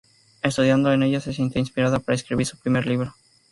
[0.41, 3.13] Estudiando en ella se sintió inspirada para escribir su primer libro.